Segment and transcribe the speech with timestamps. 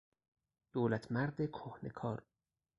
[0.73, 2.23] دولتمرد کهنه کار